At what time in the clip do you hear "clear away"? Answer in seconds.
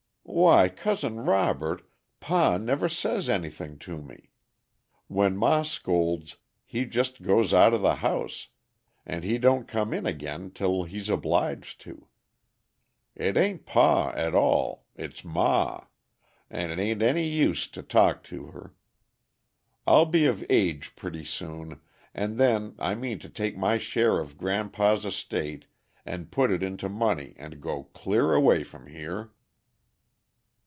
27.83-28.63